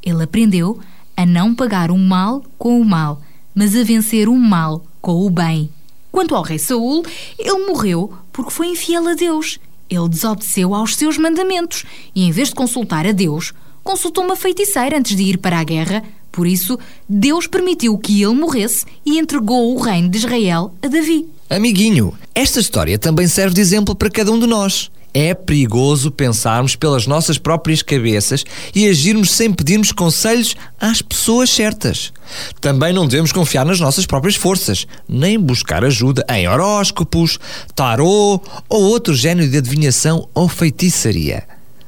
[0.00, 0.78] Ele aprendeu
[1.16, 3.20] a não pagar o mal com o mal,
[3.52, 5.68] mas a vencer o mal com o bem.
[6.12, 7.04] Quanto ao rei Saul,
[7.36, 9.58] ele morreu porque foi infiel a Deus.
[9.90, 14.96] Ele desobedeceu aos seus mandamentos e, em vez de consultar a Deus, consultou uma feiticeira
[14.96, 16.04] antes de ir para a guerra.
[16.30, 21.26] Por isso, Deus permitiu que ele morresse e entregou o reino de Israel a Davi.
[21.50, 24.90] Amiguinho, esta história também serve de exemplo para cada um de nós.
[25.16, 32.12] É perigoso pensarmos pelas nossas próprias cabeças e agirmos sem pedirmos conselhos às pessoas certas.
[32.60, 37.38] Também não devemos confiar nas nossas próprias forças, nem buscar ajuda em horóscopos,
[37.76, 41.44] tarô ou outro género de adivinhação ou feitiçaria.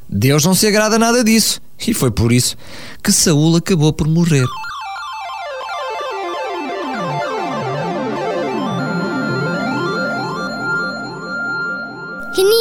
[0.09, 2.57] Deus não se agrada nada disso, e foi por isso
[3.03, 4.47] que Saul acabou por morrer.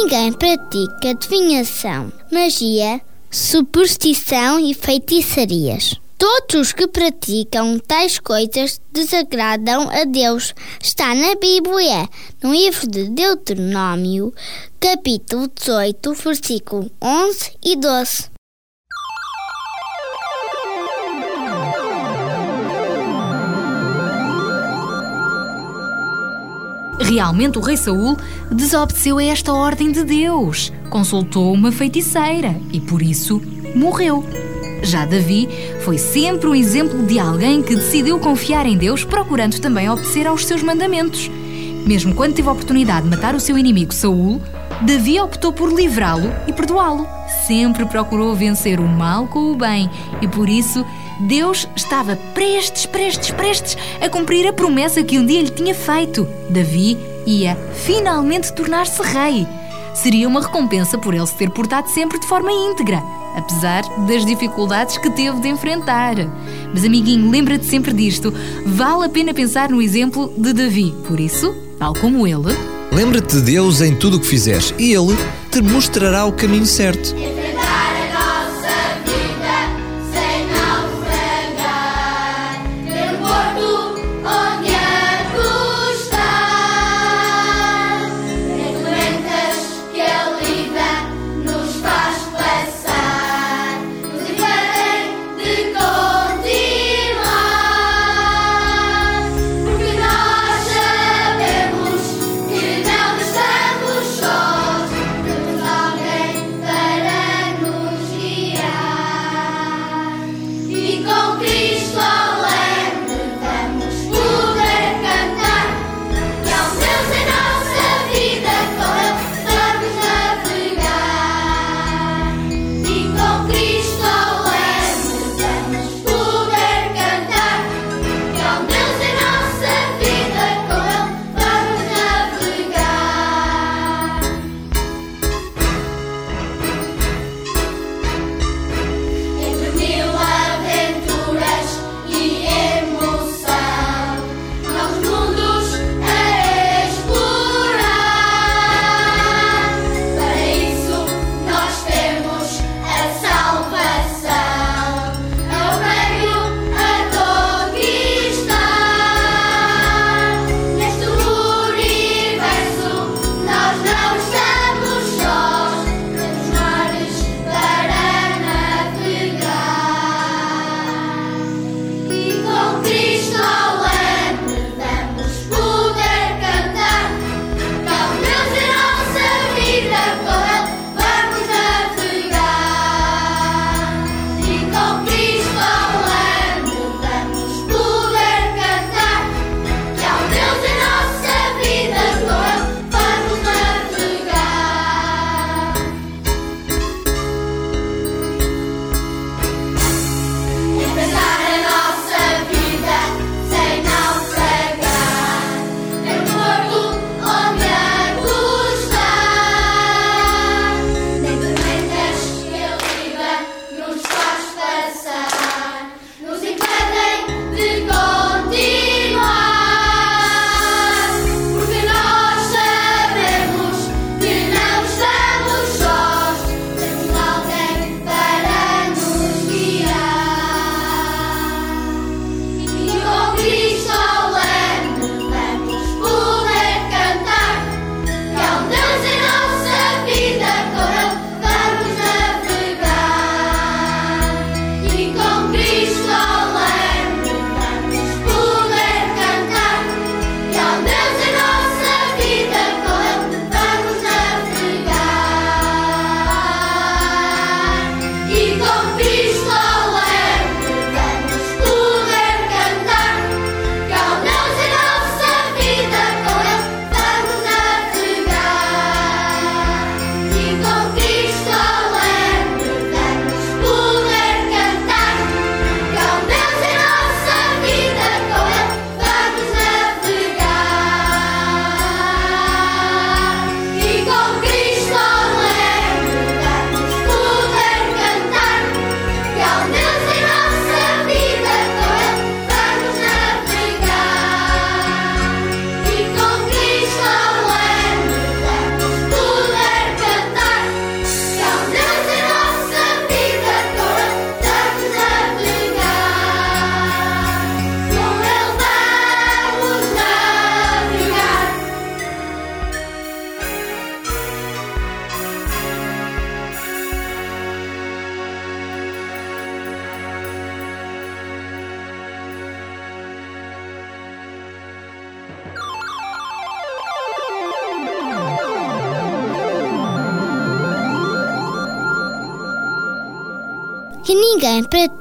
[0.06, 5.96] Ninguém pratica adivinhação, magia, superstição e feitiçarias.
[6.16, 10.54] Todos os que praticam tais coisas desagradam a Deus.
[10.80, 12.08] Está na Bíblia,
[12.40, 14.32] no livro de Deuteronômio,
[14.78, 18.35] capítulo 18, versículo 11 e 12.
[27.08, 28.16] Realmente o rei Saul
[28.50, 33.40] desobedeceu a esta ordem de Deus, consultou uma feiticeira e por isso
[33.76, 34.24] morreu.
[34.82, 35.48] Já Davi
[35.84, 40.44] foi sempre um exemplo de alguém que decidiu confiar em Deus, procurando também obedecer aos
[40.44, 41.30] seus mandamentos.
[41.86, 44.42] Mesmo quando teve a oportunidade de matar o seu inimigo Saul,
[44.82, 47.06] Davi optou por livrá-lo e perdoá-lo.
[47.46, 49.88] Sempre procurou vencer o mal com o bem
[50.20, 50.84] e por isso
[51.20, 56.26] Deus estava prestes, prestes, prestes a cumprir a promessa que um dia lhe tinha feito.
[56.50, 59.46] Davi ia finalmente tornar-se rei.
[59.94, 63.02] Seria uma recompensa por ele se ter portado sempre de forma íntegra,
[63.34, 66.14] apesar das dificuldades que teve de enfrentar.
[66.72, 68.32] Mas, amiguinho, lembra-te sempre disto.
[68.66, 70.94] Vale a pena pensar no exemplo de Davi.
[71.08, 72.54] Por isso, tal como ele,
[72.92, 75.14] Lembra-te de Deus em tudo o que fizeres e Ele
[75.50, 77.14] te mostrará o caminho certo.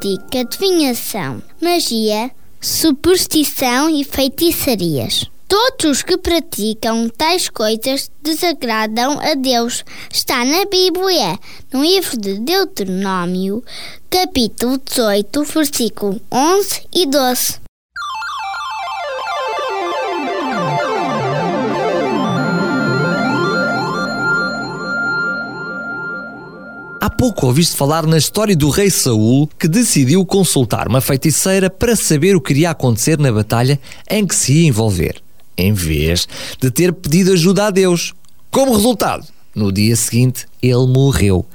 [0.05, 2.29] Pratica adivinhação, magia,
[2.61, 5.25] superstição e feitiçarias.
[5.47, 9.83] Todos os que praticam tais coisas desagradam a Deus.
[10.13, 11.39] Está na Bíblia,
[11.73, 13.63] no livro de Deuteronômio,
[14.07, 17.64] capítulo 18, versículo 11 e 12.
[27.17, 32.35] Pouco ouviste falar na história do rei Saul que decidiu consultar uma feiticeira para saber
[32.35, 35.21] o que iria acontecer na batalha em que se ia envolver,
[35.57, 36.27] em vez
[36.59, 38.13] de ter pedido ajuda a Deus.
[38.51, 41.45] Como resultado, no dia seguinte ele morreu.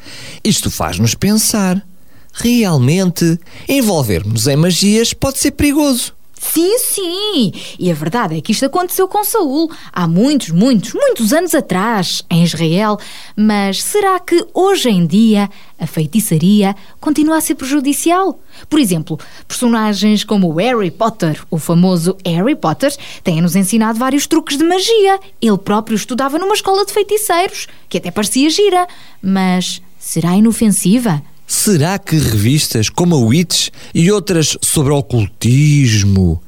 [0.42, 1.84] Isto faz-nos pensar.
[2.32, 3.38] Realmente,
[3.68, 6.14] envolvermos em magias pode ser perigoso.
[6.40, 7.52] Sim, sim.
[7.78, 12.24] E a verdade é que isto aconteceu com Saul há muitos, muitos, muitos anos atrás,
[12.30, 12.98] em Israel.
[13.36, 18.40] Mas será que hoje em dia a feitiçaria continua a ser prejudicial?
[18.70, 22.90] Por exemplo, personagens como Harry Potter, o famoso Harry Potter,
[23.22, 25.20] têm-nos ensinado vários truques de magia.
[25.42, 28.88] Ele próprio estudava numa escola de feiticeiros, que até parecia gira.
[29.22, 31.22] Mas será inofensiva?
[31.52, 36.40] Será que revistas como a Witch e outras sobre ocultismo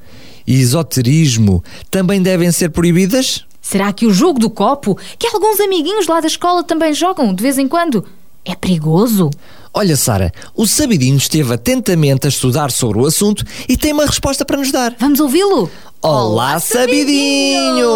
[0.46, 3.44] e esoterismo também devem ser proibidas?
[3.60, 7.42] Será que o jogo do copo, que alguns amiguinhos lá da escola também jogam de
[7.42, 8.04] vez em quando,
[8.44, 9.28] é perigoso?
[9.74, 14.44] Olha, Sara, o Sabidinho esteve atentamente a estudar sobre o assunto e tem uma resposta
[14.44, 14.94] para nos dar.
[15.00, 15.68] Vamos ouvi-lo?
[16.00, 17.88] Olá, Sabidinho!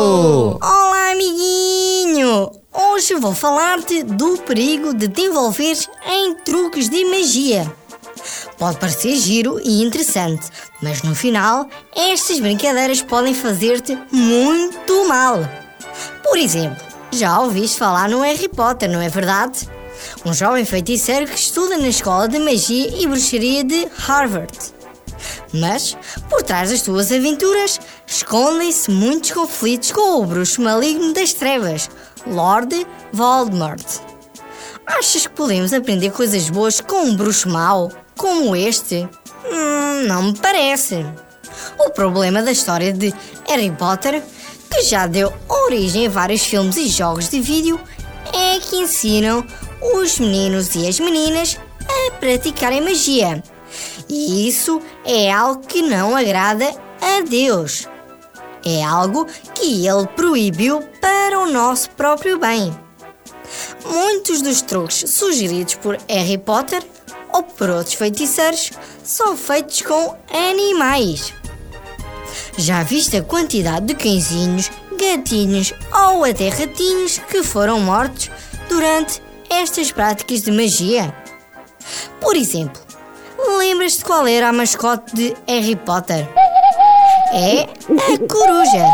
[0.61, 2.51] Olá, amiguinho!
[2.79, 7.73] Hoje vou falar-te do perigo de te envolveres em truques de magia.
[8.59, 10.47] Pode parecer giro e interessante,
[10.83, 15.39] mas no final, estas brincadeiras podem fazer-te muito mal.
[16.23, 16.77] Por exemplo,
[17.13, 19.67] já ouviste falar no Harry Potter, não é verdade?
[20.27, 24.53] Um jovem feiticeiro que estuda na escola de magia e bruxaria de Harvard.
[25.51, 25.97] Mas,
[26.29, 31.89] por trás das tuas aventuras, escondem-se muitos conflitos com o bruxo maligno das trevas,
[32.27, 33.85] Lord Voldemort.
[34.87, 39.09] Achas que podemos aprender coisas boas com um bruxo mau, como este?
[39.45, 41.05] Hum, não me parece.
[41.79, 43.13] O problema da história de
[43.49, 44.23] Harry Potter,
[44.71, 47.81] que já deu origem a vários filmes e jogos de vídeo,
[48.33, 49.45] é que ensinam
[49.95, 51.59] os meninos e as meninas
[51.89, 53.43] a praticarem magia.
[54.09, 56.67] E isso é algo que não agrada
[57.01, 57.89] a Deus.
[58.69, 62.77] É algo que ele proibiu para o nosso próprio bem.
[63.85, 66.83] Muitos dos truques sugeridos por Harry Potter
[67.33, 68.73] ou por outros feiticeiros
[69.05, 71.33] são feitos com animais.
[72.59, 75.73] Já viste a quantidade de cãezinhos, gatinhos
[76.11, 78.33] ou até ratinhos que foram mortos
[78.69, 81.15] durante estas práticas de magia?
[82.21, 82.83] Por exemplo,
[83.59, 86.27] lembras-te qual era a mascote de Harry Potter?
[87.33, 88.87] É a coruja.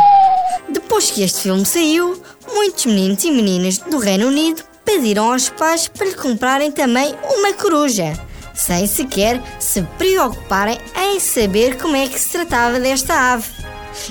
[0.68, 2.20] Depois que este filme saiu,
[2.52, 7.52] muitos meninos e meninas do Reino Unido pediram aos pais para lhe comprarem também uma
[7.52, 8.18] coruja,
[8.54, 13.48] sem sequer se preocuparem em saber como é que se tratava desta ave.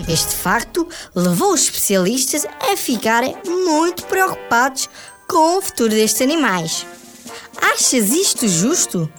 [0.08, 4.88] Este facto levou os especialistas a ficarem muito preocupados
[5.28, 6.86] com o futuro destes animais.
[7.62, 9.12] Achas isto justo?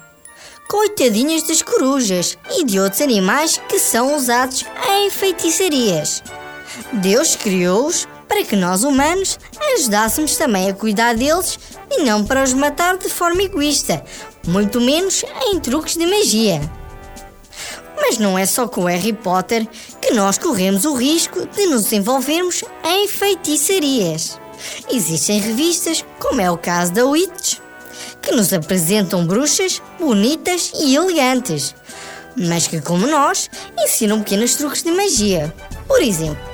[0.68, 6.22] Coitadinhas das corujas e de outros animais que são usados em feitiçarias.
[6.94, 9.38] Deus criou-os para que nós humanos
[9.74, 11.58] ajudássemos também a cuidar deles
[11.90, 14.02] e não para os matar de forma egoísta,
[14.46, 16.60] muito menos em truques de magia.
[18.00, 19.68] Mas não é só com Harry Potter
[20.00, 24.40] que nós corremos o risco de nos envolvermos em feitiçarias.
[24.90, 27.58] Existem revistas, como é o caso da Witch,
[28.22, 31.74] que nos apresentam bruxas bonitas e elegantes,
[32.36, 35.52] mas que, como nós, ensinam pequenos truques de magia.
[35.86, 36.52] Por exemplo,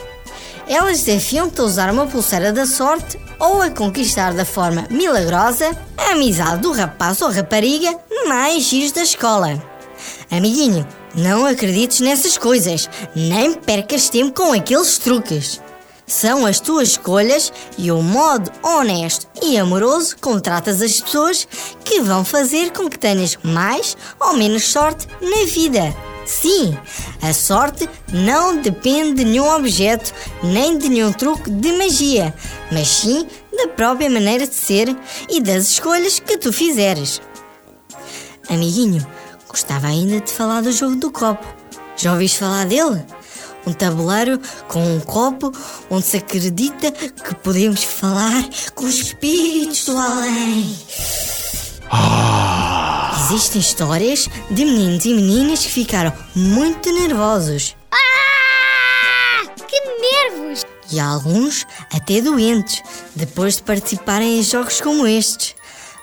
[0.67, 6.13] elas desafiam-te a usar uma pulseira da sorte ou a conquistar da forma milagrosa a
[6.13, 7.97] amizade do rapaz ou rapariga
[8.27, 9.63] mais giros da escola.
[10.31, 15.61] Amiguinho, não acredites nessas coisas, nem percas tempo com aqueles truques.
[16.09, 21.47] São as tuas escolhas e o modo honesto e amoroso como tratas as pessoas
[21.85, 25.95] que vão fazer com que tenhas mais ou menos sorte na vida.
[26.25, 26.77] Sim,
[27.23, 32.35] a sorte não depende de nenhum objeto nem de nenhum truque de magia,
[32.73, 34.95] mas sim da própria maneira de ser
[35.29, 37.21] e das escolhas que tu fizeres.
[38.49, 39.07] Amiguinho,
[39.47, 41.47] gostava ainda de falar do jogo do copo.
[41.97, 43.05] Já ouviste falar dele?
[43.69, 45.53] Um tabuleiro com um copo
[45.91, 48.43] onde se acredita que podemos falar
[48.75, 50.75] com os espíritos do além.
[53.27, 59.47] Existem histórias de meninos e meninas que ficaram muito nervosos Ah!
[59.67, 60.65] Que nervos!
[60.91, 62.83] e alguns até doentes
[63.15, 65.55] depois de participarem em jogos como estes.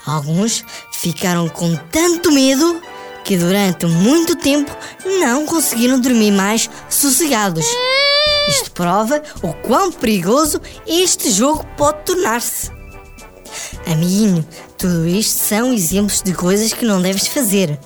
[0.05, 2.79] Alguns ficaram com tanto medo
[3.25, 4.71] que durante muito tempo
[5.19, 7.65] não conseguiram dormir mais sossegados.
[8.47, 12.71] Isto prova o quão perigoso este jogo pode tornar-se.
[13.87, 14.47] Amiguinho,
[14.77, 17.77] tudo isto são exemplos de coisas que não deves fazer.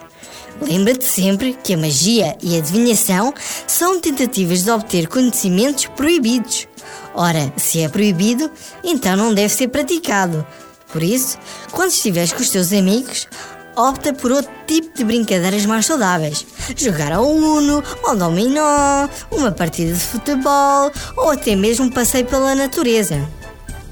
[0.61, 3.33] Lembra-te sempre que a magia e a adivinhação
[3.65, 6.67] são tentativas de obter conhecimentos proibidos.
[7.15, 8.51] Ora, se é proibido,
[8.83, 10.45] então não deve ser praticado.
[10.91, 11.37] Por isso,
[11.71, 13.27] quando estiveres com os teus amigos,
[13.75, 16.45] opta por outro tipo de brincadeiras mais saudáveis.
[16.75, 22.55] Jogar ao Uno, ao Dominó, uma partida de futebol ou até mesmo um passeio pela
[22.55, 23.27] natureza.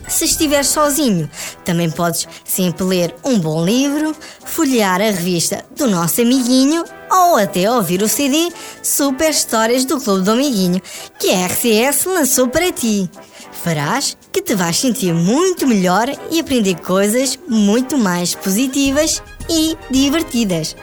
[0.07, 1.29] Se estiveres sozinho,
[1.65, 4.15] também podes sempre ler um bom livro,
[4.45, 8.49] folhear a revista do nosso amiguinho ou até ouvir o CD
[8.81, 10.81] Super Histórias do Clube do Amiguinho
[11.19, 13.09] que a RCS lançou para ti.
[13.51, 20.75] Farás que te vais sentir muito melhor e aprender coisas muito mais positivas e divertidas.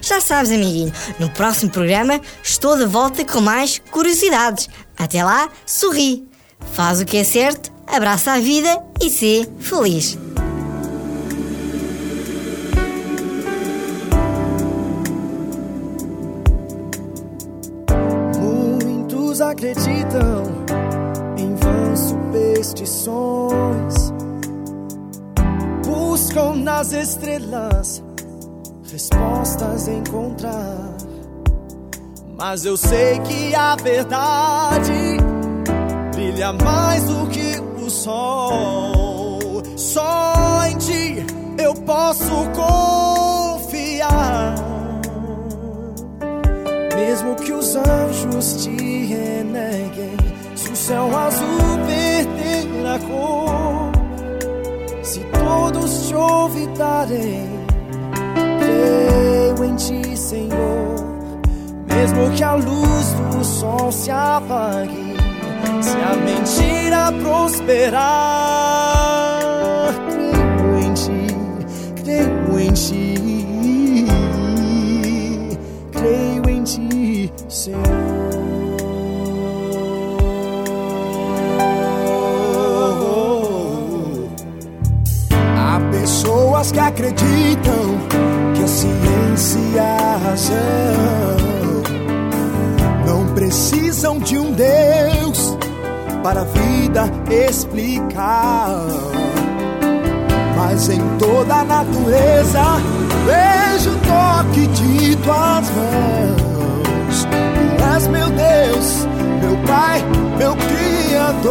[0.00, 4.68] Já sabes, amiguinho, no próximo programa estou de volta com mais curiosidades.
[4.98, 6.28] Até lá, sorri,
[6.72, 10.18] faz o que é certo, abraça a vida e sê feliz.
[18.38, 20.44] Muitos acreditam
[21.38, 24.12] em vãs superstições.
[25.84, 28.02] Buscam nas estrelas
[28.92, 30.96] respostas encontrar.
[32.36, 35.18] Mas eu sei que a verdade
[36.14, 39.62] brilha mais do que o sol.
[39.76, 40.34] Só
[40.66, 41.24] em ti
[41.58, 44.54] eu posso confiar.
[46.96, 50.16] Mesmo que os anjos te reneguem,
[50.56, 53.92] se o céu azul perder a cor,
[55.02, 57.59] se todos te ouvidarem,
[58.80, 60.96] creio em ti, Senhor.
[61.86, 65.16] Mesmo que a luz do sol se apague,
[65.82, 68.00] se a mentira prosperar,
[70.10, 71.26] creio em ti,
[72.02, 74.06] creio em ti,
[75.92, 78.30] creio em ti, Senhor.
[85.90, 87.98] Pessoas que acreditam
[88.70, 90.56] ciência e a razão
[93.04, 95.58] não precisam de um Deus
[96.22, 97.10] para a vida
[97.48, 98.86] explicar.
[100.56, 102.62] Mas em toda a natureza
[103.26, 107.26] vejo o toque de tuas mãos.
[107.76, 109.06] Tu és meu Deus,
[109.42, 110.04] meu Pai,
[110.38, 111.50] meu Criador.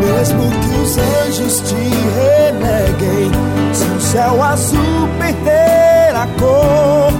[0.00, 1.74] Mesmo que os anjos te
[2.16, 3.30] reneguem,
[3.72, 7.12] se o céu azul perder a cor,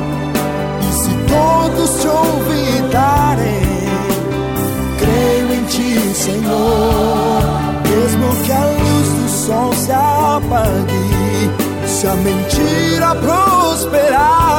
[0.81, 3.63] e se todos te ouvidarem,
[4.99, 7.43] creio em ti, Senhor.
[7.89, 11.51] Mesmo que a luz do sol se apague,
[11.87, 14.52] se a mentira prosperar,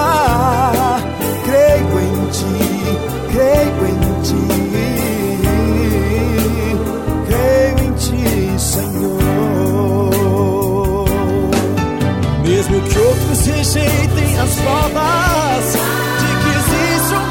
[13.74, 15.74] rejeitem as provas
[16.20, 17.26] de que existe um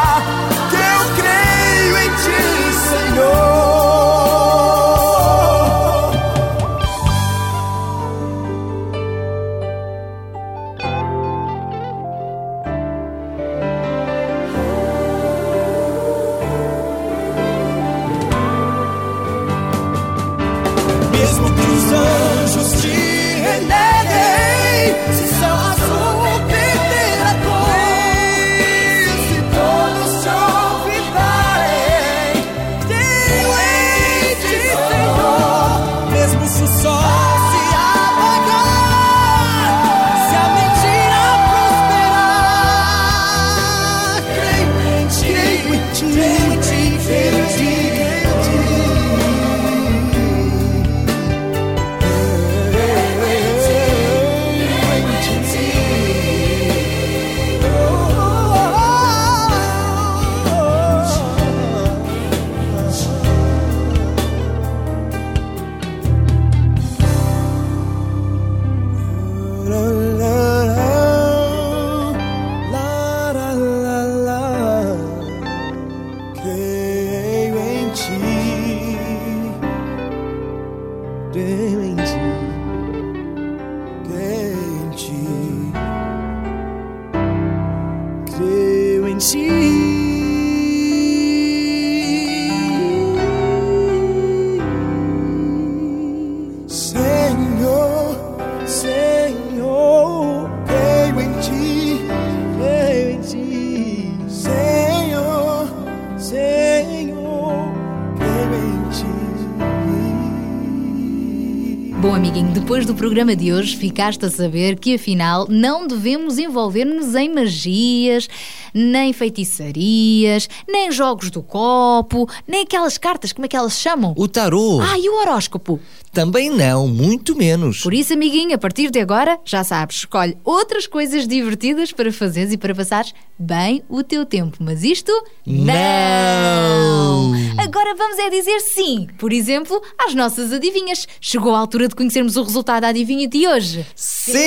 [112.80, 118.26] depois do programa de hoje ficaste a saber que afinal não devemos envolver-nos em magias,
[118.72, 124.14] nem feitiçarias, nem jogos do copo, nem aquelas cartas, como é que elas se chamam?
[124.16, 124.80] O tarô.
[124.80, 125.78] Ah, e o horóscopo?
[126.12, 127.82] Também não, muito menos.
[127.82, 132.52] Por isso, amiguinho, a partir de agora, já sabes, escolhe outras coisas divertidas para fazeres
[132.52, 134.58] e para passares bem o teu tempo.
[134.60, 135.12] Mas isto,
[135.46, 137.32] Não!
[137.58, 139.06] Agora vamos é dizer sim.
[139.18, 141.06] Por exemplo, às nossas adivinhas.
[141.20, 143.86] Chegou a altura de conhecermos o resultado da adivinha de hoje.
[143.94, 144.40] Sim!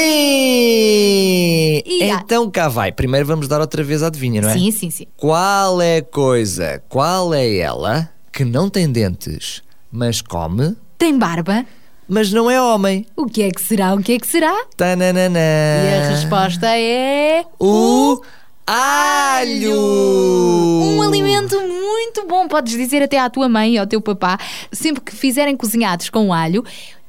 [1.85, 2.91] E Então cá vai.
[2.91, 4.53] Primeiro vamos dar outra vez a adivinha, não é?
[4.53, 5.07] Sim, sim, sim.
[5.15, 9.61] Qual é a coisa, qual é ela que não tem dentes,
[9.91, 11.65] mas come, Tem barba?
[12.07, 13.05] mas não é homem?
[13.13, 13.93] O que é que será?
[13.93, 14.53] O que é que será?
[14.77, 15.37] Tananana.
[15.37, 17.43] E a resposta é.
[17.59, 18.21] O
[18.65, 19.75] alho!
[19.75, 24.37] Um alimento muito bom, podes dizer até à tua mãe ou ao teu papá,
[24.71, 26.63] sempre que fizerem cozinhados com alho.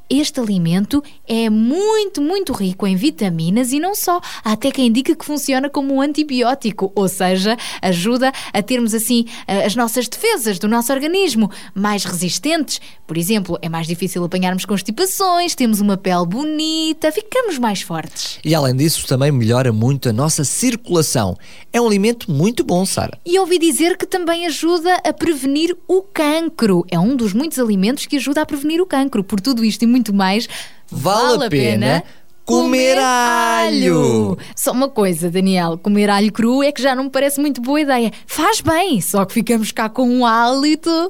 [0.08, 4.20] Este alimento é muito, muito rico em vitaminas e não só.
[4.44, 9.24] Há até quem indica que funciona como um antibiótico, ou seja, ajuda a termos assim
[9.46, 12.80] eh, as nossas defesas do nosso organismo mais resistentes.
[13.06, 18.38] Por exemplo, é mais difícil apanharmos constipações, temos uma pele bonita, ficamos mais fortes.
[18.44, 21.36] E além disso, também melhora muito a nossa circulação.
[21.72, 23.18] É um alimento muito bom, Sara.
[23.24, 26.84] E ouvi dizer que também ajuda a prevenir o cancro.
[26.90, 29.24] É um dos muitos alimentos que ajuda a prevenir o cancro.
[29.24, 30.48] Por tudo isto e muito mais,
[30.90, 32.02] Vale a pena
[32.44, 34.36] comer alho.
[34.54, 37.80] Só uma coisa, Daniel, comer alho cru é que já não me parece muito boa
[37.80, 38.12] ideia.
[38.26, 41.08] Faz bem, só que ficamos cá com um hálito.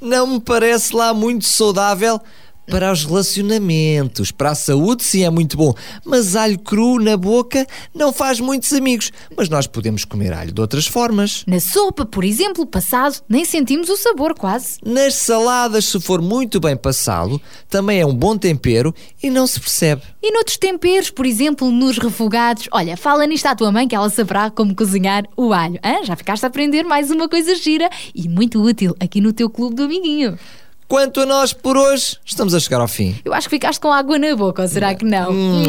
[0.00, 2.20] Não me parece lá muito saudável
[2.66, 4.30] para os relacionamentos.
[4.30, 5.74] Para a saúde, sim, é muito bom.
[6.04, 9.12] Mas alho cru na boca não faz muitos amigos.
[9.36, 11.44] Mas nós podemos comer alho de outras formas.
[11.46, 14.78] Na sopa, por exemplo, passado, nem sentimos o sabor quase.
[14.84, 19.60] Nas saladas, se for muito bem passado, também é um bom tempero e não se
[19.60, 20.02] percebe.
[20.22, 22.68] E noutros temperos, por exemplo, nos refogados.
[22.72, 25.78] Olha, fala nisto à tua mãe que ela saberá como cozinhar o alho.
[25.84, 26.04] Hã?
[26.04, 29.76] Já ficaste a aprender mais uma coisa gira e muito útil aqui no teu clube
[29.76, 30.36] do amiguinho.
[30.88, 33.18] Quanto a nós, por hoje, estamos a chegar ao fim.
[33.24, 35.32] Eu acho que ficaste com água na boca, ou será que não?
[35.32, 35.64] Hum.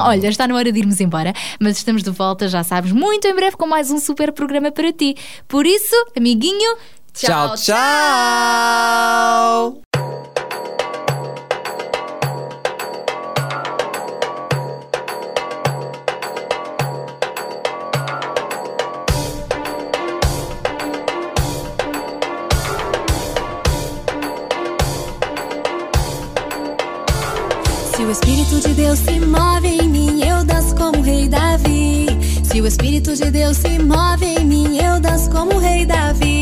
[0.00, 3.34] Olha, está na hora de irmos embora, mas estamos de volta, já sabes, muito em
[3.34, 5.16] breve com mais um super programa para ti.
[5.48, 6.76] Por isso, amiguinho,
[7.14, 7.56] Tchau, tchau!
[9.94, 10.11] Se
[28.12, 32.06] Espírito de Deus se move em mim, eu danço como o rei Davi.
[32.44, 36.41] Se o Espírito de Deus se move em mim, eu danço como o rei Davi.